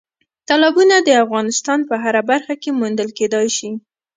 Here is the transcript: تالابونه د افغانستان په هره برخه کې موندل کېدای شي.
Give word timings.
تالابونه 0.47 0.95
د 1.01 1.09
افغانستان 1.23 1.79
په 1.89 1.95
هره 2.03 2.21
برخه 2.31 2.53
کې 2.61 2.69
موندل 2.79 3.09
کېدای 3.19 3.47
شي. 3.57 3.71